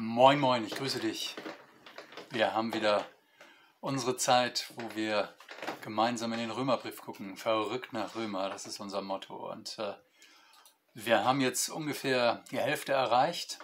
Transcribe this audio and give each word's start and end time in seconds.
Moin, 0.00 0.38
moin, 0.38 0.64
ich 0.64 0.76
grüße 0.76 1.00
dich. 1.00 1.34
Wir 2.30 2.54
haben 2.54 2.72
wieder 2.72 3.04
unsere 3.80 4.16
Zeit, 4.16 4.72
wo 4.76 4.94
wir 4.94 5.34
gemeinsam 5.80 6.32
in 6.34 6.38
den 6.38 6.52
Römerbrief 6.52 7.00
gucken. 7.00 7.36
Verrückt 7.36 7.92
nach 7.92 8.14
Römer, 8.14 8.48
das 8.48 8.64
ist 8.64 8.78
unser 8.78 9.02
Motto. 9.02 9.50
Und 9.50 9.76
äh, 9.80 9.94
wir 10.94 11.24
haben 11.24 11.40
jetzt 11.40 11.68
ungefähr 11.68 12.44
die 12.52 12.60
Hälfte 12.60 12.92
erreicht. 12.92 13.58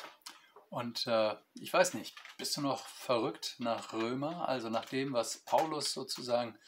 Und 0.70 1.06
äh, 1.06 1.36
ich 1.54 1.72
weiß 1.72 1.94
nicht, 1.94 2.16
bist 2.36 2.56
du 2.56 2.62
noch 2.62 2.84
verrückt 2.84 3.54
nach 3.58 3.92
Römer? 3.92 4.48
Also 4.48 4.70
nach 4.70 4.86
dem, 4.86 5.12
was 5.12 5.36
Paulus 5.36 5.92
sozusagen 5.92 6.58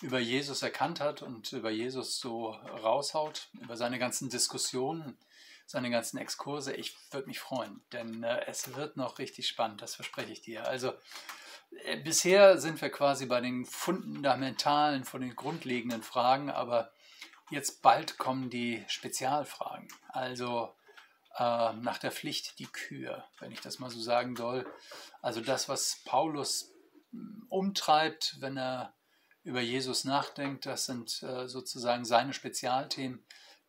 über 0.00 0.18
Jesus 0.18 0.62
erkannt 0.62 0.98
hat 0.98 1.22
und 1.22 1.52
über 1.52 1.70
Jesus 1.70 2.18
so 2.18 2.50
raushaut, 2.50 3.50
über 3.60 3.76
seine 3.76 4.00
ganzen 4.00 4.30
Diskussionen 4.30 5.16
seine 5.72 5.90
ganzen 5.90 6.18
Exkurse. 6.18 6.74
Ich 6.74 6.94
würde 7.10 7.28
mich 7.28 7.40
freuen, 7.40 7.82
denn 7.92 8.22
äh, 8.22 8.44
es 8.46 8.76
wird 8.76 8.98
noch 8.98 9.18
richtig 9.18 9.48
spannend, 9.48 9.80
das 9.80 9.94
verspreche 9.94 10.30
ich 10.30 10.42
dir. 10.42 10.66
Also 10.68 10.92
äh, 11.84 11.96
bisher 11.96 12.58
sind 12.58 12.80
wir 12.82 12.90
quasi 12.90 13.24
bei 13.24 13.40
den 13.40 13.64
fundamentalen, 13.64 15.04
von 15.04 15.22
den 15.22 15.34
grundlegenden 15.34 16.02
Fragen, 16.02 16.50
aber 16.50 16.92
jetzt 17.50 17.80
bald 17.80 18.18
kommen 18.18 18.50
die 18.50 18.84
Spezialfragen. 18.86 19.88
Also 20.08 20.74
äh, 21.38 21.72
nach 21.72 21.96
der 21.96 22.12
Pflicht 22.12 22.58
die 22.58 22.66
Kür, 22.66 23.24
wenn 23.40 23.50
ich 23.50 23.62
das 23.62 23.78
mal 23.78 23.90
so 23.90 24.00
sagen 24.00 24.36
soll. 24.36 24.70
Also 25.22 25.40
das, 25.40 25.70
was 25.70 26.02
Paulus 26.04 26.70
hm, 27.12 27.46
umtreibt, 27.48 28.36
wenn 28.40 28.58
er 28.58 28.92
über 29.42 29.62
Jesus 29.62 30.04
nachdenkt, 30.04 30.66
das 30.66 30.84
sind 30.84 31.22
äh, 31.22 31.48
sozusagen 31.48 32.04
seine 32.04 32.34
Spezialthemen 32.34 33.24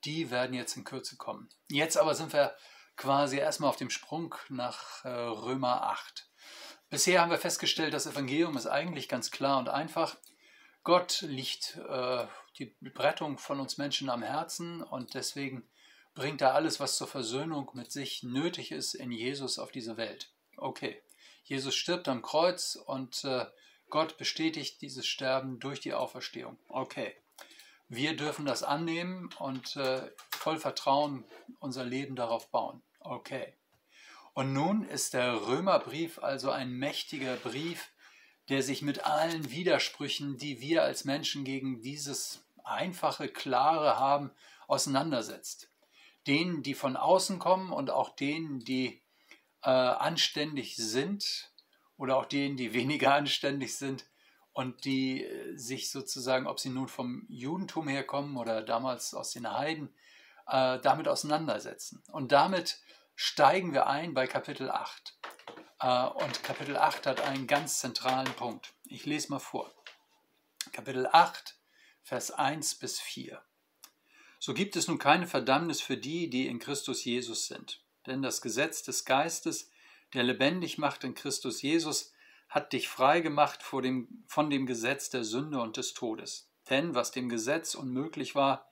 die 0.05 0.31
werden 0.31 0.53
jetzt 0.53 0.77
in 0.77 0.83
Kürze 0.83 1.17
kommen. 1.17 1.49
Jetzt 1.69 1.97
aber 1.97 2.15
sind 2.15 2.33
wir 2.33 2.55
quasi 2.95 3.37
erstmal 3.37 3.69
auf 3.69 3.77
dem 3.77 3.89
Sprung 3.89 4.35
nach 4.49 5.03
äh, 5.05 5.09
Römer 5.09 5.83
8. 5.83 6.29
Bisher 6.89 7.21
haben 7.21 7.31
wir 7.31 7.39
festgestellt, 7.39 7.93
das 7.93 8.05
Evangelium 8.05 8.55
ist 8.55 8.67
eigentlich 8.67 9.09
ganz 9.09 9.31
klar 9.31 9.57
und 9.59 9.69
einfach. 9.69 10.15
Gott 10.83 11.21
liegt 11.21 11.79
äh, 11.89 12.27
die 12.59 12.75
Rettung 12.95 13.37
von 13.37 13.59
uns 13.59 13.77
Menschen 13.77 14.09
am 14.09 14.21
Herzen 14.21 14.83
und 14.83 15.13
deswegen 15.13 15.67
bringt 16.13 16.41
er 16.41 16.53
alles, 16.53 16.79
was 16.79 16.97
zur 16.97 17.07
Versöhnung 17.07 17.71
mit 17.73 17.91
sich 17.91 18.21
nötig 18.23 18.71
ist, 18.71 18.93
in 18.93 19.11
Jesus 19.11 19.57
auf 19.57 19.71
diese 19.71 19.97
Welt. 19.97 20.31
Okay, 20.57 21.01
Jesus 21.43 21.75
stirbt 21.75 22.07
am 22.07 22.21
Kreuz 22.21 22.75
und 22.75 23.23
äh, 23.23 23.45
Gott 23.89 24.17
bestätigt 24.17 24.81
dieses 24.81 25.07
Sterben 25.07 25.59
durch 25.59 25.79
die 25.79 25.93
Auferstehung. 25.93 26.57
Okay, 26.67 27.15
wir 27.95 28.15
dürfen 28.15 28.45
das 28.45 28.63
annehmen 28.63 29.29
und 29.39 29.75
äh, 29.75 30.09
voll 30.31 30.57
Vertrauen 30.57 31.25
unser 31.59 31.83
Leben 31.83 32.15
darauf 32.15 32.49
bauen. 32.49 32.81
Okay. 32.99 33.53
Und 34.33 34.53
nun 34.53 34.83
ist 34.83 35.13
der 35.13 35.47
Römerbrief 35.47 36.19
also 36.19 36.49
ein 36.49 36.71
mächtiger 36.71 37.35
Brief, 37.35 37.91
der 38.49 38.63
sich 38.63 38.81
mit 38.81 39.05
allen 39.05 39.51
Widersprüchen, 39.51 40.37
die 40.37 40.59
wir 40.59 40.83
als 40.83 41.05
Menschen 41.05 41.43
gegen 41.43 41.81
dieses 41.81 42.43
einfache, 42.63 43.27
klare 43.27 43.99
haben, 43.99 44.31
auseinandersetzt. 44.67 45.69
Denen, 46.27 46.63
die 46.63 46.73
von 46.73 46.95
außen 46.95 47.37
kommen 47.37 47.71
und 47.71 47.89
auch 47.89 48.15
denen, 48.15 48.59
die 48.59 49.01
äh, 49.61 49.69
anständig 49.69 50.75
sind 50.75 51.53
oder 51.97 52.17
auch 52.17 52.25
denen, 52.25 52.57
die 52.57 52.73
weniger 52.73 53.13
anständig 53.15 53.75
sind, 53.77 54.05
und 54.53 54.85
die 54.85 55.23
äh, 55.23 55.57
sich 55.57 55.89
sozusagen, 55.89 56.47
ob 56.47 56.59
sie 56.59 56.69
nun 56.69 56.87
vom 56.87 57.25
Judentum 57.27 57.87
herkommen 57.87 58.37
oder 58.37 58.61
damals 58.61 59.13
aus 59.13 59.31
den 59.31 59.51
Heiden, 59.51 59.93
äh, 60.47 60.79
damit 60.79 61.07
auseinandersetzen. 61.07 62.03
Und 62.11 62.31
damit 62.31 62.79
steigen 63.15 63.73
wir 63.73 63.87
ein 63.87 64.13
bei 64.13 64.27
Kapitel 64.27 64.69
8. 64.69 65.17
Äh, 65.79 66.05
und 66.07 66.43
Kapitel 66.43 66.77
8 66.77 67.07
hat 67.07 67.21
einen 67.21 67.47
ganz 67.47 67.79
zentralen 67.79 68.31
Punkt. 68.33 68.73
Ich 68.85 69.05
lese 69.05 69.31
mal 69.31 69.39
vor. 69.39 69.73
Kapitel 70.71 71.07
8, 71.11 71.57
Vers 72.03 72.31
1 72.31 72.75
bis 72.75 72.99
4. 72.99 73.41
So 74.39 74.53
gibt 74.53 74.75
es 74.75 74.87
nun 74.87 74.97
keine 74.97 75.27
Verdammnis 75.27 75.81
für 75.81 75.97
die, 75.97 76.29
die 76.29 76.47
in 76.47 76.59
Christus 76.59 77.03
Jesus 77.05 77.47
sind. 77.47 77.81
Denn 78.05 78.21
das 78.21 78.41
Gesetz 78.41 78.83
des 78.83 79.05
Geistes, 79.05 79.71
der 80.13 80.23
lebendig 80.23 80.77
macht 80.77 81.03
in 81.03 81.15
Christus 81.15 81.61
Jesus, 81.61 82.12
hat 82.53 82.71
dich 82.71 82.87
frei 82.87 83.21
gemacht 83.21 83.63
vor 83.63 83.81
dem, 83.81 84.23
von 84.27 84.51
dem 84.51 84.67
Gesetz 84.67 85.09
der 85.09 85.23
Sünde 85.23 85.59
und 85.59 85.75
des 85.75 85.95
Todes. 85.95 86.51
Denn 86.69 86.93
was 86.93 87.09
dem 87.09 87.27
Gesetz 87.27 87.73
unmöglich 87.73 88.35
war, 88.35 88.69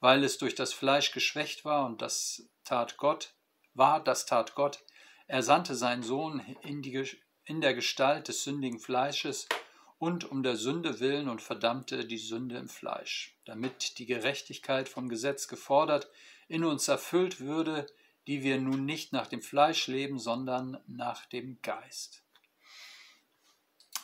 weil 0.00 0.22
es 0.22 0.36
durch 0.36 0.54
das 0.54 0.74
Fleisch 0.74 1.12
geschwächt 1.12 1.64
war 1.64 1.86
und 1.86 2.02
das 2.02 2.50
tat 2.62 2.98
Gott, 2.98 3.32
war, 3.72 4.04
das 4.04 4.26
tat 4.26 4.54
Gott, 4.54 4.84
er 5.28 5.42
sandte 5.42 5.74
seinen 5.74 6.02
Sohn 6.02 6.40
in, 6.60 6.82
die, 6.82 7.08
in 7.44 7.62
der 7.62 7.72
Gestalt 7.72 8.28
des 8.28 8.44
sündigen 8.44 8.78
Fleisches 8.78 9.48
und 9.96 10.30
um 10.30 10.42
der 10.42 10.56
Sünde 10.56 11.00
willen 11.00 11.30
und 11.30 11.40
verdammte 11.40 12.04
die 12.04 12.18
Sünde 12.18 12.58
im 12.58 12.68
Fleisch, 12.68 13.38
damit 13.46 13.98
die 13.98 14.04
Gerechtigkeit 14.04 14.90
vom 14.90 15.08
Gesetz 15.08 15.48
gefordert 15.48 16.10
in 16.48 16.64
uns 16.64 16.86
erfüllt 16.86 17.40
würde, 17.40 17.86
die 18.26 18.42
wir 18.42 18.60
nun 18.60 18.84
nicht 18.84 19.14
nach 19.14 19.26
dem 19.26 19.40
Fleisch 19.40 19.86
leben, 19.86 20.18
sondern 20.18 20.82
nach 20.86 21.24
dem 21.24 21.62
Geist. 21.62 22.21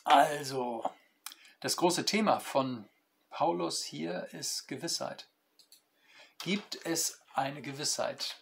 Also, 0.09 0.83
das 1.61 1.77
große 1.77 2.07
Thema 2.07 2.41
von 2.41 2.89
Paulus 3.29 3.85
hier 3.85 4.27
ist 4.33 4.67
Gewissheit. 4.67 5.29
Gibt 6.39 6.79
es 6.87 7.21
eine 7.35 7.61
Gewissheit? 7.61 8.41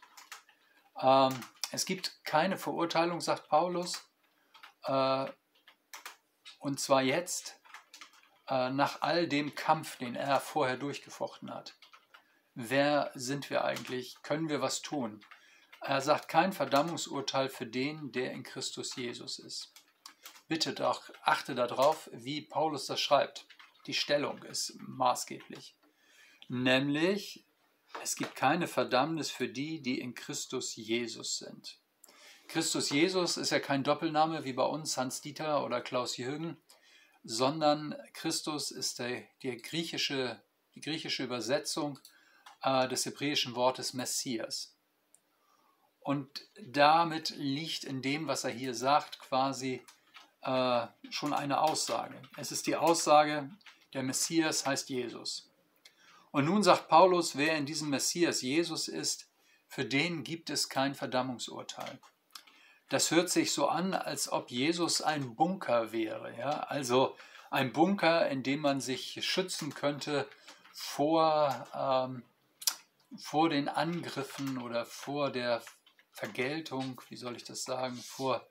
Ähm, 1.02 1.34
es 1.72 1.84
gibt 1.84 2.24
keine 2.24 2.56
Verurteilung, 2.56 3.20
sagt 3.20 3.48
Paulus, 3.48 4.08
äh, 4.84 5.26
und 6.60 6.78
zwar 6.78 7.02
jetzt, 7.02 7.58
äh, 8.48 8.70
nach 8.70 9.02
all 9.02 9.26
dem 9.26 9.56
Kampf, 9.56 9.96
den 9.96 10.14
er 10.14 10.38
vorher 10.38 10.76
durchgefochten 10.76 11.52
hat. 11.52 11.74
Wer 12.54 13.10
sind 13.14 13.50
wir 13.50 13.64
eigentlich? 13.64 14.22
Können 14.22 14.48
wir 14.48 14.62
was 14.62 14.82
tun? 14.82 15.20
Er 15.80 16.00
sagt 16.00 16.28
kein 16.28 16.52
Verdammungsurteil 16.52 17.48
für 17.48 17.66
den, 17.66 18.12
der 18.12 18.30
in 18.30 18.44
Christus 18.44 18.94
Jesus 18.94 19.40
ist 19.40 19.75
bitte 20.48 20.72
doch 20.72 21.10
achte 21.22 21.54
darauf, 21.54 22.08
wie 22.12 22.42
Paulus 22.42 22.86
das 22.86 23.00
schreibt. 23.00 23.46
Die 23.86 23.94
Stellung 23.94 24.42
ist 24.42 24.76
maßgeblich. 24.78 25.76
Nämlich, 26.48 27.44
es 28.02 28.16
gibt 28.16 28.34
keine 28.36 28.66
Verdammnis 28.66 29.30
für 29.30 29.48
die, 29.48 29.80
die 29.80 30.00
in 30.00 30.14
Christus 30.14 30.76
Jesus 30.76 31.38
sind. 31.38 31.78
Christus 32.48 32.90
Jesus 32.90 33.36
ist 33.36 33.50
ja 33.50 33.58
kein 33.58 33.82
Doppelname 33.82 34.44
wie 34.44 34.52
bei 34.52 34.64
uns 34.64 34.96
Hans 34.96 35.20
Dieter 35.20 35.64
oder 35.64 35.80
Klaus 35.80 36.16
Jürgen, 36.16 36.56
sondern 37.24 37.96
Christus 38.12 38.70
ist 38.70 39.00
der, 39.00 39.24
der 39.42 39.56
griechische, 39.56 40.40
die 40.74 40.80
griechische 40.80 41.24
Übersetzung 41.24 41.98
äh, 42.62 42.86
des 42.88 43.04
hebräischen 43.04 43.56
Wortes 43.56 43.94
Messias. 43.94 44.76
Und 45.98 46.46
damit 46.62 47.30
liegt 47.30 47.82
in 47.82 48.00
dem, 48.00 48.28
was 48.28 48.44
er 48.44 48.50
hier 48.50 48.74
sagt, 48.74 49.18
quasi 49.18 49.84
äh, 50.46 50.86
schon 51.10 51.34
eine 51.34 51.60
Aussage. 51.60 52.14
Es 52.36 52.52
ist 52.52 52.66
die 52.68 52.76
Aussage, 52.76 53.50
der 53.92 54.04
Messias 54.04 54.64
heißt 54.64 54.88
Jesus. 54.88 55.50
Und 56.30 56.44
nun 56.44 56.62
sagt 56.62 56.88
Paulus, 56.88 57.36
wer 57.36 57.56
in 57.56 57.66
diesem 57.66 57.90
Messias 57.90 58.42
Jesus 58.42 58.88
ist, 58.88 59.28
für 59.66 59.84
den 59.84 60.22
gibt 60.22 60.48
es 60.50 60.68
kein 60.68 60.94
Verdammungsurteil. 60.94 61.98
Das 62.88 63.10
hört 63.10 63.28
sich 63.28 63.52
so 63.52 63.66
an, 63.68 63.94
als 63.94 64.30
ob 64.30 64.50
Jesus 64.50 65.02
ein 65.02 65.34
Bunker 65.34 65.90
wäre. 65.90 66.36
Ja? 66.38 66.60
Also 66.60 67.16
ein 67.50 67.72
Bunker, 67.72 68.28
in 68.28 68.44
dem 68.44 68.60
man 68.60 68.80
sich 68.80 69.24
schützen 69.26 69.74
könnte 69.74 70.28
vor, 70.72 71.66
ähm, 71.74 72.22
vor 73.18 73.48
den 73.48 73.68
Angriffen 73.68 74.58
oder 74.62 74.84
vor 74.84 75.30
der 75.30 75.62
Vergeltung, 76.12 77.00
wie 77.08 77.16
soll 77.16 77.34
ich 77.34 77.44
das 77.44 77.64
sagen, 77.64 77.96
vor 77.96 78.46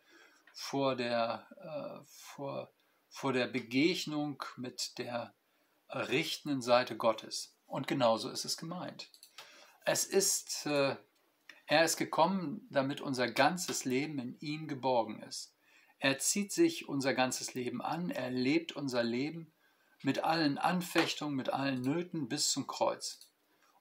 vor 0.56 0.96
der, 0.96 1.48
äh, 1.60 2.06
vor, 2.08 2.72
vor 3.10 3.34
der 3.34 3.46
Begegnung 3.46 4.42
mit 4.56 4.98
der 4.98 5.36
richtenden 5.90 6.62
Seite 6.62 6.96
Gottes. 6.96 7.56
Und 7.68 7.88
genauso 7.88 8.30
ist 8.30 8.46
es 8.46 8.58
gemeint. 8.58 9.12
Es 9.84 10.06
ist, 10.06 10.66
äh, 10.66 10.96
er 11.68 11.84
ist 11.84 11.98
gekommen, 11.98 12.68
damit 12.72 13.02
unser 13.02 13.30
ganzes 13.30 13.86
Leben 13.86 14.18
in 14.18 14.40
ihm 14.40 14.68
geborgen 14.68 15.22
ist. 15.22 15.54
Er 16.00 16.20
zieht 16.20 16.54
sich 16.54 16.88
unser 16.88 17.14
ganzes 17.14 17.54
Leben 17.54 17.82
an, 17.82 18.10
er 18.10 18.32
lebt 18.32 18.72
unser 18.72 19.04
Leben 19.04 19.54
mit 20.04 20.24
allen 20.24 20.58
Anfechtungen, 20.58 21.36
mit 21.36 21.50
allen 21.50 21.82
Nöten 21.82 22.30
bis 22.30 22.52
zum 22.52 22.66
Kreuz. 22.66 23.30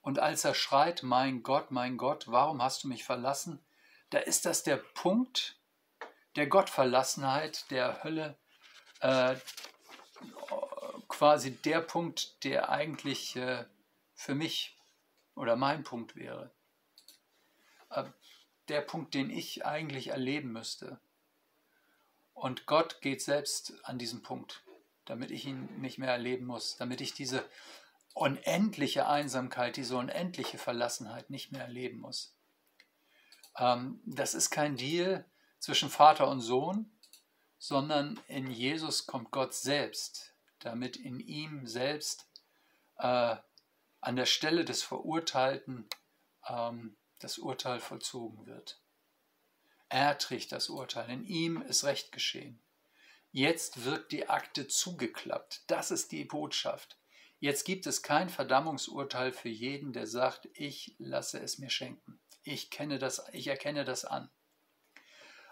Und 0.01 0.19
als 0.19 0.45
er 0.45 0.55
schreit, 0.55 1.03
mein 1.03 1.43
Gott, 1.43 1.71
mein 1.71 1.97
Gott, 1.97 2.27
warum 2.27 2.63
hast 2.63 2.85
du 2.85 2.89
mich 2.89 3.05
verlassen? 3.05 3.65
Da 4.11 4.19
ist 4.19 4.45
das 4.45 4.63
der 4.63 4.77
Punkt, 4.77 5.59
der 6.37 6.47
Gottverlassenheit, 6.47 7.71
der 7.71 8.03
Hölle, 8.03 8.37
äh, 9.01 9.37
quasi 11.09 11.53
der 11.57 11.81
Punkt, 11.81 12.45
der 12.45 12.71
eigentlich 12.71 13.37
äh, 13.37 13.65
für 14.15 14.35
mich 14.35 14.77
oder 15.35 15.57
mein 15.57 15.85
Punkt 15.85 16.17
wäre. 16.17 16.51
Äh, 17.91 18.05
der 18.69 18.81
Punkt, 18.81 19.15
den 19.15 19.31
ich 19.31 19.65
eigentlich 19.65 20.09
erleben 20.09 20.53
müsste. 20.53 20.99
Und 22.33 22.67
Gott 22.67 23.01
geht 23.01 23.23
selbst 23.23 23.75
an 23.85 23.99
diesen 23.99 24.23
Punkt, 24.23 24.65
damit 25.05 25.31
ich 25.31 25.45
ihn 25.47 25.81
nicht 25.81 25.99
mehr 25.99 26.11
erleben 26.11 26.47
muss, 26.47 26.77
damit 26.77 27.01
ich 27.01 27.15
diese 27.15 27.49
unendliche 28.15 29.07
Einsamkeit, 29.07 29.77
diese 29.77 29.97
unendliche 29.97 30.59
Verlassenheit 30.59 31.31
nicht 31.31 31.53
mehr 31.53 31.63
erleben 31.63 31.99
muss. 32.01 32.35
Ähm, 33.59 34.01
das 34.05 34.35
ist 34.35 34.51
kein 34.51 34.77
Deal 34.77 35.25
zwischen 35.65 35.89
Vater 35.89 36.29
und 36.29 36.43
Sohn, 36.43 36.91
sondern 37.59 38.21
in 38.29 38.51
Jesus 38.51 39.07
kommt 39.07 39.31
Gott 39.31 39.55
selbst, 39.55 40.35
damit 40.59 40.97
in 40.97 41.21
ihm 41.21 41.67
selbst 41.67 42.27
äh, 42.99 43.37
an 44.03 44.17
der 44.17 44.27
Stelle 44.27 44.67
des 44.67 44.83
Verurteilten 44.83 45.89
ähm, 46.47 46.99
das 47.19 47.39
Urteil 47.39 47.81
vollzogen 47.81 48.45
wird. 48.45 48.79
Er 49.89 50.19
trägt 50.19 50.53
das 50.53 50.69
Urteil, 50.69 51.09
in 51.09 51.25
ihm 51.25 51.63
ist 51.63 51.85
Recht 51.85 52.13
geschehen. 52.13 52.61
Jetzt 53.33 53.87
wird 53.87 54.13
die 54.13 54.29
Akte 54.29 54.69
zugeklappt. 54.69 55.63
Das 55.69 55.91
ist 55.91 56.13
die 56.13 56.25
Botschaft. 56.25 56.99
Jetzt 57.41 57.65
gibt 57.65 57.87
es 57.87 58.03
kein 58.03 58.29
Verdammungsurteil 58.29 59.33
für 59.33 59.49
jeden, 59.49 59.95
der 59.95 60.07
sagt, 60.07 60.47
ich 60.53 60.95
lasse 60.99 61.41
es 61.41 61.59
mir 61.59 61.71
schenken. 61.71 62.21
Ich 62.43 62.71
kenne 62.71 62.99
das, 62.99 63.25
ich 63.33 63.47
erkenne 63.47 63.87
das 63.87 64.05
an. 64.05 64.31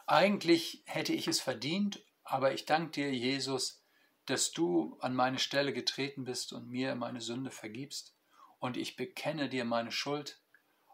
Eigentlich 0.06 0.82
hätte 0.86 1.12
ich 1.12 1.28
es 1.28 1.40
verdient, 1.40 2.02
aber 2.24 2.52
ich 2.52 2.66
danke 2.66 2.90
dir, 2.92 3.12
Jesus, 3.12 3.82
dass 4.26 4.52
du 4.52 4.96
an 5.00 5.14
meine 5.14 5.38
Stelle 5.38 5.72
getreten 5.72 6.24
bist 6.24 6.52
und 6.52 6.68
mir 6.68 6.94
meine 6.94 7.20
Sünde 7.20 7.50
vergibst. 7.50 8.14
Und 8.58 8.76
ich 8.76 8.96
bekenne 8.96 9.48
dir 9.48 9.64
meine 9.64 9.90
Schuld 9.90 10.40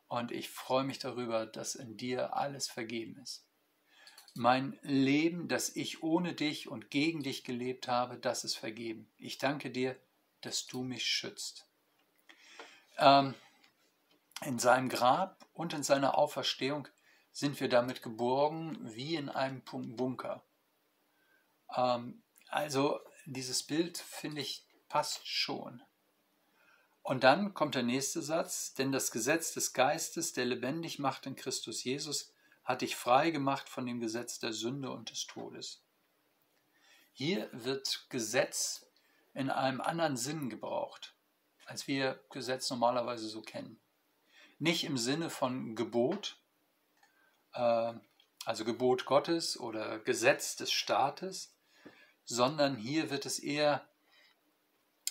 und 0.09 0.33
ich 0.33 0.49
freue 0.49 0.85
mich 0.85 0.99
darüber, 0.99 1.47
dass 1.47 1.75
in 1.75 1.97
dir 1.97 2.35
alles 2.35 2.69
vergeben 2.69 3.19
ist. 3.23 3.45
Mein 4.35 4.79
Leben, 4.83 5.49
das 5.49 5.75
ich 5.75 6.03
ohne 6.03 6.33
dich 6.33 6.69
und 6.69 6.91
gegen 6.91 7.23
dich 7.23 7.45
gelebt 7.45 7.89
habe, 7.89 8.17
das 8.17 8.45
ist 8.45 8.57
vergeben. 8.57 9.11
Ich 9.19 9.39
danke 9.39 9.71
dir, 9.71 9.97
dass 10.41 10.67
du 10.67 10.83
mich 10.83 11.05
schützt. 11.05 11.67
Ähm, 12.99 13.35
in 14.45 14.59
seinem 14.59 14.89
Grab 14.89 15.45
und 15.53 15.73
in 15.73 15.83
seiner 15.83 16.17
Auferstehung 16.17 16.89
sind 17.39 17.61
wir 17.61 17.69
damit 17.69 18.03
geborgen 18.03 18.77
wie 18.97 19.15
in 19.15 19.29
einem 19.29 19.63
Bunker. 19.63 20.43
Ähm, 21.73 22.21
also 22.49 22.99
dieses 23.27 23.63
Bild, 23.63 23.97
finde 23.97 24.41
ich, 24.41 24.67
passt 24.89 25.25
schon. 25.29 25.81
Und 27.03 27.23
dann 27.23 27.55
kommt 27.55 27.77
der 27.77 27.85
nächste 27.85 28.23
Satz, 28.23 28.75
denn 28.75 28.91
das 28.91 29.13
Gesetz 29.13 29.55
des 29.55 29.73
Geistes, 29.73 30.33
der 30.33 30.47
lebendig 30.47 30.99
macht 30.99 31.27
in 31.27 31.37
Christus 31.37 31.85
Jesus, 31.85 32.33
hat 32.65 32.83
dich 32.83 32.97
frei 32.97 33.31
gemacht 33.31 33.69
von 33.69 33.87
dem 33.87 34.01
Gesetz 34.01 34.41
der 34.41 34.53
Sünde 34.53 34.91
und 34.91 35.13
des 35.13 35.29
Todes. 35.29 35.81
Hier 37.13 37.49
wird 37.53 38.07
Gesetz 38.09 38.91
in 39.33 39.49
einem 39.49 39.81
anderen 39.81 40.17
Sinn 40.17 40.51
gebraucht, 40.51 41.15
als 41.67 41.87
wir 41.87 42.21
Gesetz 42.31 42.69
normalerweise 42.69 43.29
so 43.29 43.43
kennen. 43.43 43.79
Nicht 44.59 44.83
im 44.83 44.99
Sinne 44.99 45.31
von 45.31 45.77
Gebot, 45.77 46.37
also 47.59 48.65
Gebot 48.65 49.05
Gottes 49.05 49.59
oder 49.59 49.99
Gesetz 49.99 50.57
des 50.57 50.73
Staates, 50.73 51.55
sondern 52.25 52.77
hier 52.77 53.11
wird 53.11 53.27
es 53.27 53.39
eher 53.39 53.87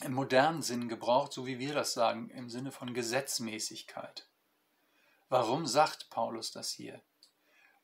im 0.02 0.14
modernen 0.14 0.62
Sinn 0.62 0.88
gebraucht, 0.88 1.34
so 1.34 1.46
wie 1.46 1.60
wir 1.60 1.74
das 1.74 1.94
sagen, 1.94 2.30
im 2.30 2.50
Sinne 2.50 2.72
von 2.72 2.94
Gesetzmäßigkeit. 2.94 4.30
Warum 5.30 5.66
sagt 5.66 6.10
Paulus 6.10 6.52
das 6.52 6.72
hier? 6.72 7.02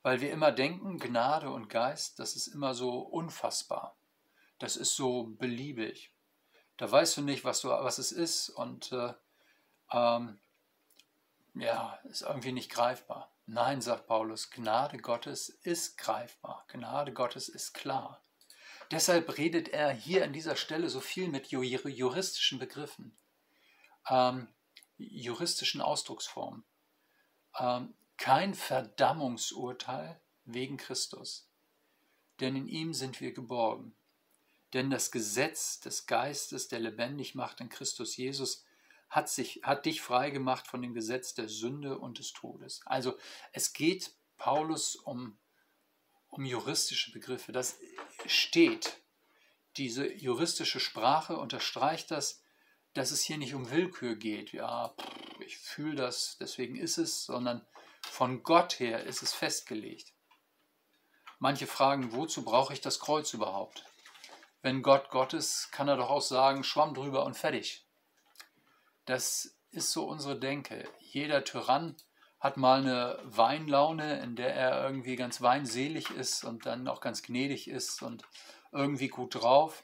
Weil 0.02 0.22
wir 0.22 0.32
immer 0.32 0.52
denken, 0.52 1.00
Gnade 1.00 1.50
und 1.50 1.70
Geist, 1.70 2.20
das 2.20 2.36
ist 2.36 2.48
immer 2.48 2.74
so 2.74 3.00
unfassbar. 3.00 3.98
Das 4.60 4.76
ist 4.78 4.96
so 4.96 5.24
beliebig. 5.24 6.14
Da 6.78 6.92
weißt 6.92 7.18
du 7.18 7.22
nicht, 7.22 7.44
was, 7.44 7.62
du, 7.62 7.70
was 7.70 7.98
es 7.98 8.12
ist 8.12 8.50
und 8.50 8.92
äh, 8.92 9.14
ähm, 9.92 10.40
ja, 11.56 12.00
ist 12.04 12.22
irgendwie 12.22 12.52
nicht 12.52 12.72
greifbar. 12.72 13.33
Nein, 13.46 13.82
sagt 13.82 14.08
Paulus, 14.08 14.50
Gnade 14.52 14.98
Gottes 14.98 15.50
ist 15.50 15.98
greifbar. 15.98 16.66
Gnade 16.70 17.12
Gottes 17.12 17.50
ist 17.50 17.74
klar. 17.74 18.24
Deshalb 18.92 19.38
redet 19.38 19.70
er 19.70 19.92
hier 19.92 20.24
an 20.24 20.34
dieser 20.34 20.56
Stelle 20.56 20.90
so 20.90 21.00
viel 21.00 21.28
mit 21.28 21.48
juristischen 21.48 22.60
Begriffen, 22.60 23.18
ähm, 24.08 24.48
juristischen 24.98 25.82
Ausdrucksformen. 25.82 26.64
Ähm, 27.60 27.94
kein 28.18 28.54
Verdammungsurteil 28.54 30.20
wegen 30.46 30.78
Christus, 30.78 31.50
denn 32.40 32.56
in 32.56 32.68
ihm 32.68 32.94
sind 32.94 33.20
wir 33.20 33.34
geborgen. 33.34 33.96
Denn 34.74 34.90
das 34.90 35.12
Gesetz 35.12 35.80
des 35.80 36.06
Geistes, 36.06 36.68
der 36.68 36.80
lebendig 36.80 37.36
macht 37.36 37.62
in 37.62 37.70
Christus 37.70 38.16
Jesus, 38.18 38.64
hat, 39.14 39.30
sich, 39.30 39.62
hat 39.64 39.86
dich 39.86 40.02
freigemacht 40.02 40.68
von 40.68 40.82
dem 40.82 40.94
Gesetz 40.94 41.34
der 41.34 41.50
Sünde 41.50 41.98
und 41.98 42.20
des 42.20 42.34
Todes. 42.34 42.82
Also 42.86 43.18
es 43.52 43.74
geht 43.74 44.14
Paulus 44.38 44.96
um 44.96 45.38
um 46.34 46.46
juristische 46.46 47.12
Begriffe. 47.12 47.52
Das 47.52 47.78
steht. 48.26 48.98
Diese 49.78 50.12
juristische 50.12 50.80
Sprache 50.80 51.38
unterstreicht 51.38 52.12
das, 52.12 52.42
dass 52.94 53.12
es 53.12 53.22
hier 53.22 53.38
nicht 53.38 53.54
um 53.54 53.72
Willkür 53.72 54.16
geht. 54.16 54.52
Ja, 54.52 54.94
ich 55.40 55.58
fühle 55.58 55.96
das, 55.96 56.38
deswegen 56.40 56.76
ist 56.76 56.98
es, 56.98 57.26
sondern 57.26 57.66
von 58.02 58.44
Gott 58.44 58.80
her 58.80 59.04
ist 59.04 59.24
es 59.24 59.34
festgelegt. 59.34 60.14
Manche 61.40 61.68
fragen, 61.68 62.14
wozu 62.14 62.44
brauche 62.44 62.74
ich 62.74 62.82
das 62.82 63.00
Kreuz 63.00 63.34
überhaupt? 63.34 63.86
Wenn 64.62 64.82
Gott 64.82 65.10
Gott 65.10 65.34
ist, 65.34 65.72
kann 65.72 65.88
er 65.88 65.98
doch 65.98 66.10
auch 66.10 66.22
sagen, 66.22 66.64
Schwamm 66.64 66.94
drüber 66.94 67.26
und 67.26 67.36
fertig. 67.36 67.86
Das 69.06 69.58
ist 69.72 69.92
so 69.92 70.06
unsere 70.06 70.40
Denke. 70.40 70.88
Jeder 71.00 71.44
Tyrann 71.44 71.96
hat 72.40 72.58
mal 72.58 72.82
eine 72.82 73.20
Weinlaune, 73.24 74.22
in 74.22 74.36
der 74.36 74.54
er 74.54 74.84
irgendwie 74.86 75.16
ganz 75.16 75.42
weinselig 75.42 76.10
ist 76.12 76.44
und 76.44 76.66
dann 76.66 76.88
auch 76.88 77.02
ganz 77.02 77.24
gnädig 77.24 77.70
ist 77.70 78.02
und 78.02 78.24
irgendwie 78.72 79.08
gut 79.08 79.36
drauf. 79.36 79.84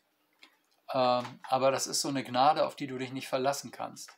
Ähm, 0.93 1.23
aber 1.43 1.71
das 1.71 1.87
ist 1.87 2.01
so 2.01 2.09
eine 2.09 2.23
Gnade, 2.23 2.65
auf 2.65 2.75
die 2.75 2.87
du 2.87 2.97
dich 2.97 3.13
nicht 3.13 3.27
verlassen 3.27 3.71
kannst. 3.71 4.11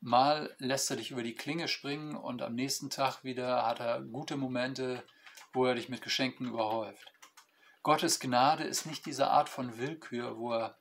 Mal 0.00 0.54
lässt 0.58 0.90
er 0.90 0.96
dich 0.96 1.10
über 1.10 1.22
die 1.22 1.34
Klinge 1.34 1.68
springen 1.68 2.16
und 2.16 2.42
am 2.42 2.54
nächsten 2.54 2.90
Tag 2.90 3.24
wieder 3.24 3.66
hat 3.66 3.80
er 3.80 4.00
gute 4.00 4.36
Momente, 4.36 5.02
wo 5.52 5.66
er 5.66 5.74
dich 5.74 5.88
mit 5.88 6.02
Geschenken 6.02 6.48
überhäuft. 6.48 7.12
Gottes 7.82 8.20
Gnade 8.20 8.64
ist 8.64 8.86
nicht 8.86 9.06
diese 9.06 9.28
Art 9.28 9.48
von 9.48 9.78
Willkür, 9.78 10.36
wo 10.38 10.52
er 10.52 10.76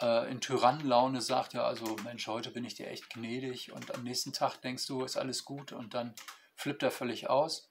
äh, 0.00 0.30
in 0.30 0.40
Tyrannenlaune 0.40 1.20
sagt, 1.20 1.54
ja, 1.54 1.64
also 1.64 1.96
Mensch, 2.04 2.26
heute 2.26 2.50
bin 2.50 2.64
ich 2.64 2.74
dir 2.74 2.88
echt 2.88 3.10
gnädig 3.10 3.72
und 3.72 3.94
am 3.94 4.04
nächsten 4.04 4.32
Tag 4.32 4.60
denkst 4.62 4.86
du, 4.86 5.04
ist 5.04 5.16
alles 5.16 5.44
gut 5.44 5.72
und 5.72 5.94
dann 5.94 6.14
flippt 6.54 6.82
er 6.82 6.90
völlig 6.90 7.28
aus, 7.28 7.70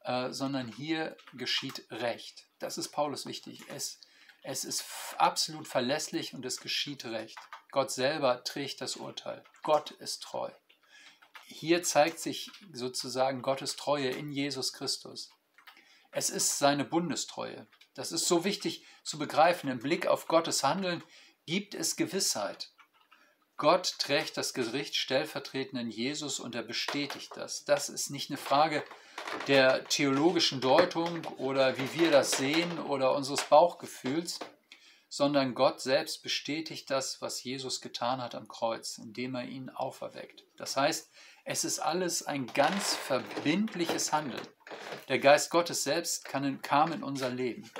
äh, 0.00 0.30
sondern 0.30 0.68
hier 0.68 1.16
geschieht 1.32 1.86
Recht. 1.90 2.48
Das 2.58 2.78
ist 2.78 2.88
Paulus 2.90 3.26
wichtig. 3.26 3.62
Es, 3.68 4.00
es 4.42 4.64
ist 4.64 4.84
absolut 5.18 5.68
verlässlich 5.68 6.34
und 6.34 6.44
es 6.44 6.60
geschieht 6.60 7.04
Recht. 7.04 7.38
Gott 7.70 7.90
selber 7.90 8.44
trägt 8.44 8.80
das 8.80 8.96
Urteil. 8.96 9.42
Gott 9.62 9.90
ist 9.92 10.22
treu. 10.22 10.50
Hier 11.46 11.82
zeigt 11.82 12.20
sich 12.20 12.50
sozusagen 12.72 13.42
Gottes 13.42 13.76
Treue 13.76 14.10
in 14.10 14.32
Jesus 14.32 14.72
Christus. 14.72 15.30
Es 16.10 16.30
ist 16.30 16.58
seine 16.58 16.84
Bundestreue. 16.84 17.66
Das 17.94 18.12
ist 18.12 18.26
so 18.26 18.44
wichtig 18.44 18.86
zu 19.02 19.18
begreifen 19.18 19.68
im 19.68 19.78
Blick 19.78 20.06
auf 20.06 20.26
Gottes 20.26 20.62
Handeln 20.64 21.02
gibt 21.46 21.74
es 21.74 21.96
Gewissheit. 21.96 22.70
Gott 23.56 23.98
trägt 23.98 24.36
das 24.36 24.52
Gericht 24.52 24.96
stellvertretend 24.96 25.80
in 25.80 25.90
Jesus 25.90 26.40
und 26.40 26.54
er 26.54 26.62
bestätigt 26.62 27.30
das. 27.36 27.64
Das 27.64 27.88
ist 27.88 28.10
nicht 28.10 28.30
eine 28.30 28.36
Frage 28.36 28.82
der 29.46 29.84
theologischen 29.84 30.60
Deutung 30.60 31.24
oder 31.38 31.78
wie 31.78 32.00
wir 32.00 32.10
das 32.10 32.32
sehen 32.32 32.80
oder 32.80 33.14
unseres 33.14 33.42
Bauchgefühls, 33.42 34.40
sondern 35.08 35.54
Gott 35.54 35.80
selbst 35.80 36.24
bestätigt 36.24 36.90
das, 36.90 37.22
was 37.22 37.44
Jesus 37.44 37.80
getan 37.80 38.20
hat 38.20 38.34
am 38.34 38.48
Kreuz, 38.48 38.98
indem 38.98 39.36
er 39.36 39.44
ihn 39.44 39.70
auferweckt. 39.70 40.42
Das 40.56 40.76
heißt, 40.76 41.08
es 41.44 41.62
ist 41.62 41.78
alles 41.78 42.26
ein 42.26 42.46
ganz 42.48 42.96
verbindliches 42.96 44.12
Handeln. 44.12 44.46
Der 45.08 45.20
Geist 45.20 45.50
Gottes 45.50 45.84
selbst 45.84 46.24
kam 46.24 46.92
in 46.92 47.04
unser 47.04 47.30
Leben. 47.30 47.70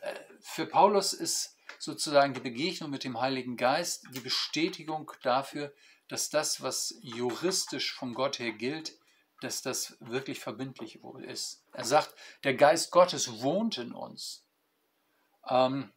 Äh, 0.00 0.14
für 0.40 0.66
Paulus 0.66 1.12
ist 1.12 1.53
sozusagen 1.84 2.34
die 2.34 2.40
Begegnung 2.40 2.90
mit 2.90 3.04
dem 3.04 3.20
Heiligen 3.20 3.56
Geist, 3.56 4.06
die 4.12 4.20
Bestätigung 4.20 5.10
dafür, 5.22 5.72
dass 6.08 6.30
das, 6.30 6.62
was 6.62 6.94
juristisch 7.00 7.92
von 7.94 8.14
Gott 8.14 8.38
her 8.38 8.52
gilt, 8.52 8.98
dass 9.40 9.62
das 9.62 9.96
wirklich 10.00 10.40
verbindlich 10.40 11.00
ist. 11.22 11.64
Er 11.72 11.84
sagt, 11.84 12.14
der 12.44 12.54
Geist 12.54 12.90
Gottes 12.90 13.42
wohnt 13.42 13.78
in 13.78 13.92
uns. 13.92 14.46
Ähm, 15.48 15.92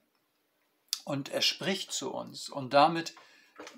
und 1.06 1.30
er 1.30 1.42
spricht 1.42 1.92
zu 1.92 2.14
uns. 2.14 2.50
Und 2.50 2.74
damit 2.74 3.16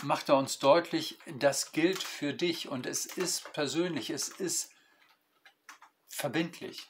macht 0.03 0.29
er 0.29 0.37
uns 0.37 0.59
deutlich, 0.59 1.19
das 1.37 1.71
gilt 1.71 2.01
für 2.01 2.33
dich 2.33 2.67
und 2.67 2.85
es 2.85 3.05
ist 3.05 3.53
persönlich, 3.53 4.09
es 4.09 4.29
ist 4.29 4.71
verbindlich. 6.07 6.87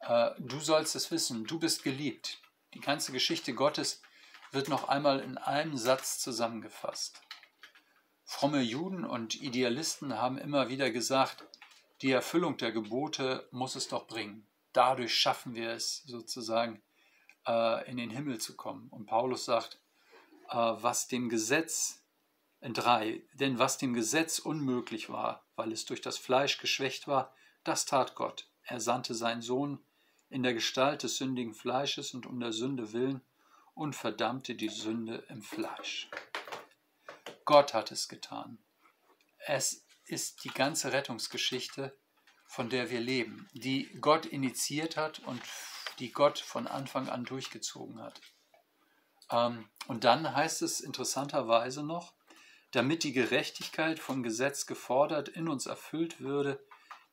äh, 0.00 0.30
du 0.38 0.60
sollst 0.60 0.94
es 0.94 1.10
wissen, 1.10 1.44
du 1.44 1.58
bist 1.58 1.82
geliebt. 1.82 2.38
Die 2.74 2.80
ganze 2.80 3.12
Geschichte 3.12 3.54
Gottes 3.54 4.02
wird 4.52 4.68
noch 4.68 4.88
einmal 4.88 5.20
in 5.20 5.38
einem 5.38 5.76
Satz 5.76 6.18
zusammengefasst. 6.18 7.20
Fromme 8.24 8.60
Juden 8.60 9.04
und 9.04 9.40
Idealisten 9.40 10.18
haben 10.18 10.36
immer 10.36 10.68
wieder 10.68 10.90
gesagt, 10.90 11.44
die 12.02 12.12
Erfüllung 12.12 12.56
der 12.58 12.72
Gebote 12.72 13.48
muss 13.50 13.74
es 13.74 13.88
doch 13.88 14.06
bringen. 14.06 14.46
Dadurch 14.72 15.14
schaffen 15.14 15.54
wir 15.54 15.70
es 15.70 16.02
sozusagen, 16.04 16.82
äh, 17.46 17.90
in 17.90 17.96
den 17.96 18.10
Himmel 18.10 18.38
zu 18.38 18.54
kommen. 18.54 18.88
Und 18.90 19.06
Paulus 19.06 19.46
sagt, 19.46 19.80
äh, 20.50 20.56
was 20.56 21.08
dem 21.08 21.28
Gesetz 21.28 22.04
in 22.60 22.74
drei, 22.74 23.22
denn 23.34 23.58
was 23.58 23.78
dem 23.78 23.94
Gesetz 23.94 24.38
unmöglich 24.38 25.08
war, 25.08 25.46
weil 25.56 25.72
es 25.72 25.86
durch 25.86 26.00
das 26.00 26.18
Fleisch 26.18 26.58
geschwächt 26.58 27.08
war, 27.08 27.32
das 27.64 27.86
tat 27.86 28.14
Gott. 28.14 28.48
Er 28.62 28.80
sandte 28.80 29.14
seinen 29.14 29.42
Sohn 29.42 29.82
in 30.30 30.42
der 30.42 30.54
Gestalt 30.54 31.02
des 31.02 31.16
sündigen 31.16 31.54
Fleisches 31.54 32.14
und 32.14 32.26
um 32.26 32.40
der 32.40 32.52
Sünde 32.52 32.92
willen 32.92 33.22
und 33.74 33.94
verdammte 33.94 34.54
die 34.54 34.68
Sünde 34.68 35.24
im 35.28 35.42
Fleisch. 35.42 36.08
Gott 37.44 37.74
hat 37.74 37.92
es 37.92 38.08
getan. 38.08 38.58
Es 39.46 39.86
ist 40.04 40.44
die 40.44 40.50
ganze 40.50 40.92
Rettungsgeschichte, 40.92 41.96
von 42.46 42.68
der 42.68 42.90
wir 42.90 43.00
leben, 43.00 43.48
die 43.52 43.88
Gott 44.00 44.26
initiiert 44.26 44.96
hat 44.96 45.20
und 45.20 45.40
die 45.98 46.12
Gott 46.12 46.38
von 46.38 46.66
Anfang 46.66 47.08
an 47.08 47.24
durchgezogen 47.24 48.00
hat. 48.00 48.20
Ähm, 49.30 49.68
und 49.86 50.04
dann 50.04 50.34
heißt 50.34 50.62
es 50.62 50.80
interessanterweise 50.80 51.82
noch, 51.82 52.14
damit 52.70 53.02
die 53.02 53.12
Gerechtigkeit 53.12 53.98
vom 53.98 54.22
Gesetz 54.22 54.66
gefordert 54.66 55.28
in 55.28 55.48
uns 55.48 55.66
erfüllt 55.66 56.20
würde, 56.20 56.62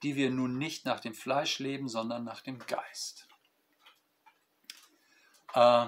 die 0.03 0.15
wir 0.15 0.29
nun 0.29 0.57
nicht 0.57 0.85
nach 0.85 0.99
dem 0.99 1.13
Fleisch 1.13 1.59
leben, 1.59 1.87
sondern 1.87 2.23
nach 2.23 2.41
dem 2.41 2.59
Geist. 2.59 3.27
Äh, 5.53 5.87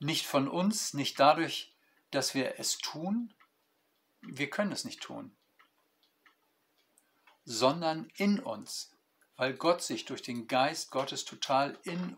nicht 0.00 0.26
von 0.26 0.48
uns, 0.48 0.94
nicht 0.94 1.18
dadurch, 1.20 1.74
dass 2.10 2.34
wir 2.34 2.58
es 2.58 2.78
tun, 2.78 3.32
wir 4.22 4.48
können 4.50 4.72
es 4.72 4.84
nicht 4.84 5.02
tun, 5.02 5.36
sondern 7.44 8.10
in 8.16 8.40
uns, 8.40 8.96
weil 9.36 9.54
Gott 9.54 9.82
sich 9.82 10.04
durch 10.04 10.22
den 10.22 10.46
Geist 10.46 10.90
Gottes 10.90 11.24
total 11.24 11.78
in 11.84 12.16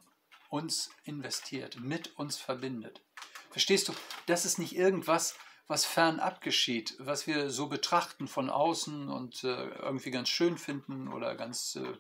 uns 0.49 0.91
investiert, 1.05 1.81
mit 1.81 2.17
uns 2.19 2.37
verbindet. 2.37 3.03
Verstehst 3.51 3.89
du, 3.89 3.95
das 4.27 4.45
ist 4.45 4.59
nicht 4.59 4.77
irgendwas, 4.77 5.35
was 5.69 5.85
fernab 5.85 6.41
geschieht, 6.41 6.95
was 6.99 7.27
wir 7.27 7.51
so 7.51 7.67
betrachten 7.67 8.29
von 8.29 8.51
außen 8.51 9.09
und 9.09 9.43
äh, 9.45 9.69
irgendwie 9.81 10.11
ganz 10.11 10.29
schön 10.29 10.59
finden 10.59 11.09
oder 11.09 11.35
ganz 11.35 11.77
äh, 11.77 11.95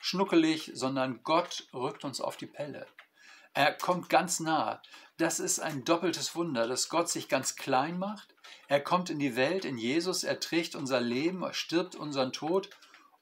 schnuckelig, 0.00 0.72
sondern 0.74 1.22
Gott 1.22 1.68
rückt 1.72 2.04
uns 2.04 2.20
auf 2.20 2.36
die 2.36 2.46
Pelle. 2.46 2.86
Er 3.54 3.72
kommt 3.72 4.08
ganz 4.08 4.40
nah. 4.40 4.82
Das 5.18 5.38
ist 5.38 5.60
ein 5.60 5.84
doppeltes 5.84 6.34
Wunder, 6.34 6.66
dass 6.66 6.88
Gott 6.88 7.08
sich 7.08 7.28
ganz 7.28 7.54
klein 7.54 7.98
macht. 7.98 8.34
Er 8.66 8.80
kommt 8.80 9.10
in 9.10 9.18
die 9.18 9.36
Welt, 9.36 9.64
in 9.64 9.78
Jesus, 9.78 10.24
er 10.24 10.40
trägt 10.40 10.74
unser 10.74 11.00
Leben, 11.00 11.42
er 11.42 11.52
stirbt 11.52 11.94
unseren 11.94 12.32
Tod 12.32 12.70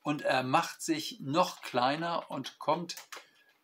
und 0.02 0.22
er 0.22 0.42
macht 0.42 0.80
sich 0.80 1.18
noch 1.20 1.60
kleiner 1.62 2.30
und 2.30 2.58
kommt 2.58 2.96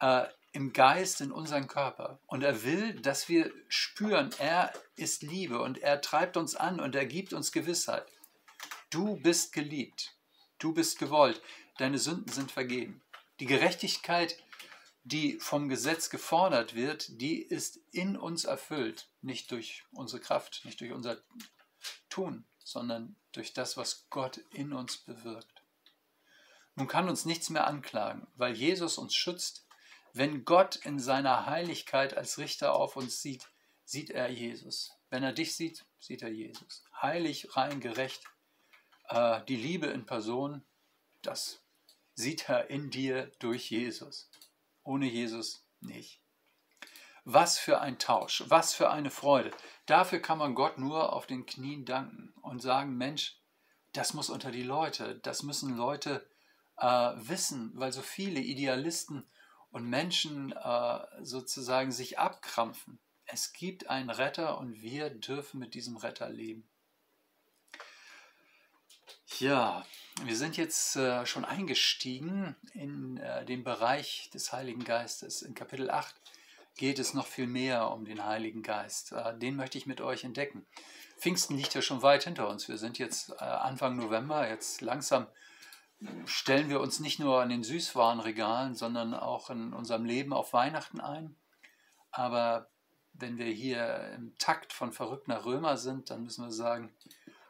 äh, 0.01 0.27
im 0.57 0.73
Geist 0.73 1.21
in 1.21 1.33
unseren 1.33 1.69
Körper. 1.69 2.19
Und 2.27 2.43
er 2.43 2.63
will, 2.63 2.95
dass 2.95 3.29
wir 3.29 3.53
spüren, 3.69 4.31
er 4.39 4.73
ist 4.97 5.23
Liebe 5.23 5.61
und 5.61 5.77
er 5.77 6.01
treibt 6.01 6.39
uns 6.39 6.57
an 6.57 6.81
und 6.81 6.95
er 6.95 7.05
gibt 7.05 7.35
uns 7.35 7.53
Gewissheit. 7.53 8.11
Du 8.89 9.17
bist 9.17 9.53
geliebt, 9.53 10.17
du 10.59 10.73
bist 10.73 10.99
gewollt, 10.99 11.43
deine 11.77 11.99
Sünden 11.99 12.33
sind 12.33 12.51
vergeben. 12.51 13.03
Die 13.39 13.45
Gerechtigkeit, 13.45 14.43
die 15.05 15.39
vom 15.41 15.69
Gesetz 15.69 16.09
gefordert 16.09 16.75
wird, 16.75 17.21
die 17.21 17.43
ist 17.43 17.79
in 17.93 18.17
uns 18.17 18.45
erfüllt, 18.45 19.11
nicht 19.21 19.51
durch 19.51 19.85
unsere 19.93 20.23
Kraft, 20.23 20.63
nicht 20.65 20.81
durch 20.81 20.93
unser 20.93 21.19
Tun, 22.09 22.47
sondern 22.65 23.15
durch 23.33 23.53
das, 23.53 23.77
was 23.77 24.07
Gott 24.09 24.39
in 24.53 24.73
uns 24.73 24.97
bewirkt. 24.97 25.63
Nun 26.77 26.89
kann 26.89 27.11
uns 27.11 27.27
nichts 27.27 27.51
mehr 27.51 27.67
anklagen, 27.67 28.27
weil 28.37 28.55
Jesus 28.55 28.97
uns 28.97 29.15
schützt, 29.15 29.66
wenn 30.17 30.45
Gott 30.45 30.77
in 30.77 30.99
seiner 30.99 31.47
Heiligkeit 31.47 32.17
als 32.17 32.39
Richter 32.39 32.75
auf 32.75 32.97
uns 32.97 33.21
sieht, 33.21 33.51
sieht 33.85 34.11
er 34.11 34.31
Jesus. 34.31 34.93
Wenn 35.11 35.23
er 35.23 35.33
dich 35.33 35.55
sieht, 35.55 35.85
sieht 35.99 36.23
er 36.23 36.31
Jesus. 36.31 36.85
Heilig, 37.01 37.55
rein, 37.55 37.81
gerecht. 37.81 38.25
Äh, 39.09 39.43
die 39.45 39.57
Liebe 39.57 39.89
in 39.89 40.07
Person, 40.07 40.65
das 41.21 41.63
sieht 42.15 42.49
er 42.49 42.71
in 42.71 42.91
dir 42.91 43.31
durch 43.41 43.71
Jesus. 43.71 44.31
Ohne 44.85 45.07
Jesus 45.07 45.67
nicht. 45.81 46.23
Was 47.25 47.59
für 47.59 47.81
ein 47.81 47.99
Tausch, 47.99 48.45
was 48.47 48.73
für 48.73 48.91
eine 48.91 49.11
Freude. 49.11 49.51
Dafür 49.85 50.21
kann 50.21 50.39
man 50.39 50.55
Gott 50.55 50.79
nur 50.79 51.13
auf 51.13 51.27
den 51.27 51.45
Knien 51.45 51.85
danken 51.85 52.33
und 52.41 52.63
sagen, 52.63 52.97
Mensch, 52.97 53.37
das 53.93 54.15
muss 54.15 54.31
unter 54.31 54.51
die 54.51 54.63
Leute, 54.63 55.17
das 55.17 55.43
müssen 55.43 55.77
Leute 55.77 56.27
äh, 56.79 57.13
wissen, 57.17 57.73
weil 57.75 57.93
so 57.93 58.03
viele 58.03 58.41
Idealisten 58.41 59.27
und 59.71 59.89
Menschen 59.89 60.53
äh, 60.53 60.99
sozusagen 61.23 61.93
sich 61.93 62.19
abkrampfen. 62.19 62.99
Es 63.27 63.53
gibt 63.53 63.91
einen 63.91 64.11
Retter 64.11 64.59
und 64.59 64.81
wir 64.83 65.11
dürfen 65.11 65.59
mit 65.59 65.75
diesem 65.75 65.97
Retter 65.97 66.29
leben. 66.29 66.69
Ja, 69.39 69.85
wir 70.23 70.37
sind 70.37 70.57
jetzt 70.57 70.97
äh, 70.97 71.27
schon 71.27 71.45
eingestiegen 71.45 72.57
in 72.73 73.19
äh, 73.19 73.45
den 73.45 73.65
Bereich 73.65 74.31
des 74.33 74.53
Heiligen 74.53 74.85
Geistes. 74.85 75.43
In 75.43 75.55
Kapitel 75.55 75.91
8 75.91 76.15
geht 76.77 76.99
es 76.99 77.13
noch 77.13 77.27
viel 77.27 77.47
mehr 77.47 77.91
um 77.91 78.05
den 78.05 78.25
Heiligen 78.25 78.63
Geist. 78.63 79.13
Äh, 79.13 79.37
den 79.39 79.57
möchte 79.57 79.79
ich 79.79 79.87
mit 79.87 80.01
euch 80.01 80.25
entdecken. 80.25 80.65
Pfingsten 81.19 81.57
liegt 81.57 81.75
ja 81.75 81.83
schon 81.83 82.03
weit 82.03 82.25
hinter 82.25 82.49
uns. 82.49 82.69
Wir 82.69 82.79
sind 82.79 82.99
jetzt 82.99 83.31
äh, 83.31 83.45
Anfang 83.45 83.97
November, 83.97 84.49
jetzt 84.49 84.81
langsam 84.81 85.27
stellen 86.27 86.69
wir 86.69 86.81
uns 86.81 87.01
nicht 87.01 87.19
nur 87.19 87.41
an 87.41 87.49
den 87.49 87.63
Süßwarenregalen, 87.63 88.75
sondern 88.75 89.15
auch 89.15 89.51
in 89.51 89.73
unserem 89.73 90.05
Leben 90.05 90.33
auf 90.33 90.53
Weihnachten 90.53 91.01
ein. 91.01 91.37
Aber 92.11 92.71
wenn 93.13 93.39
wir 93.39 93.47
hier 93.47 94.13
im 94.15 94.37
Takt 94.39 94.73
von 94.73 94.93
Verrückt 94.93 95.29
nach 95.29 95.45
Römer 95.45 95.77
sind, 95.77 96.11
dann 96.11 96.23
müssen 96.25 96.45
wir 96.45 96.53
sagen, 96.53 96.95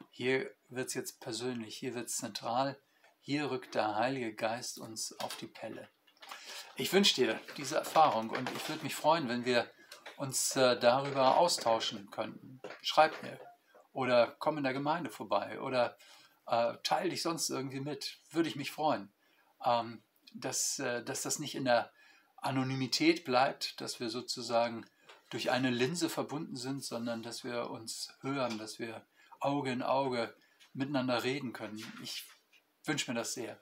hier 0.09 0.49
wird 0.69 0.87
es 0.87 0.93
jetzt 0.93 1.19
persönlich, 1.19 1.75
hier 1.75 1.93
wird 1.93 2.07
es 2.07 2.17
zentral, 2.17 2.79
hier 3.19 3.51
rückt 3.51 3.75
der 3.75 3.95
Heilige 3.95 4.33
Geist 4.33 4.79
uns 4.79 5.17
auf 5.19 5.35
die 5.35 5.47
Pelle. 5.47 5.89
Ich 6.75 6.93
wünsche 6.93 7.15
dir 7.15 7.39
diese 7.57 7.77
Erfahrung 7.77 8.29
und 8.29 8.49
ich 8.51 8.69
würde 8.69 8.83
mich 8.83 8.95
freuen, 8.95 9.27
wenn 9.27 9.45
wir 9.45 9.69
uns 10.17 10.55
äh, 10.55 10.79
darüber 10.79 11.37
austauschen 11.37 12.09
könnten. 12.11 12.61
Schreib 12.81 13.21
mir 13.23 13.39
oder 13.91 14.35
komm 14.39 14.57
in 14.57 14.63
der 14.63 14.73
Gemeinde 14.73 15.09
vorbei 15.09 15.59
oder 15.59 15.97
äh, 16.47 16.73
teile 16.83 17.09
dich 17.09 17.21
sonst 17.21 17.49
irgendwie 17.49 17.79
mit. 17.79 18.19
Würde 18.31 18.49
ich 18.49 18.55
mich 18.55 18.71
freuen, 18.71 19.11
ähm, 19.63 20.01
dass, 20.33 20.79
äh, 20.79 21.03
dass 21.03 21.21
das 21.21 21.39
nicht 21.39 21.55
in 21.55 21.65
der 21.65 21.91
Anonymität 22.37 23.25
bleibt, 23.25 23.79
dass 23.81 23.99
wir 23.99 24.09
sozusagen 24.09 24.85
durch 25.29 25.51
eine 25.51 25.69
Linse 25.69 26.09
verbunden 26.09 26.55
sind, 26.55 26.83
sondern 26.83 27.21
dass 27.21 27.43
wir 27.43 27.69
uns 27.69 28.13
hören, 28.21 28.57
dass 28.57 28.79
wir 28.79 29.05
Auge 29.39 29.71
in 29.71 29.83
Auge 29.83 30.33
miteinander 30.73 31.23
reden 31.23 31.53
können. 31.53 31.83
Ich 32.01 32.23
wünsche 32.85 33.11
mir 33.11 33.15
das 33.15 33.33
sehr. 33.33 33.59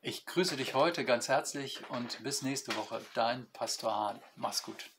Ich 0.00 0.26
grüße 0.26 0.56
dich 0.56 0.74
heute 0.74 1.04
ganz 1.04 1.28
herzlich 1.28 1.88
und 1.90 2.22
bis 2.22 2.42
nächste 2.42 2.76
Woche. 2.76 3.00
Dein 3.14 3.50
Pastor 3.52 3.94
Hahn. 3.94 4.22
Mach's 4.36 4.62
gut. 4.62 4.90